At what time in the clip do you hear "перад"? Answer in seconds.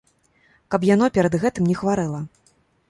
1.19-1.39